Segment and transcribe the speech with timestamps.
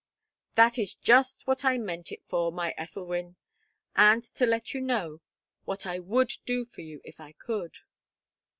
[0.55, 3.35] "That is just what I meant it for, my Ethelwyn,
[3.95, 5.21] and to let you know
[5.65, 7.77] what I would do for you if I could."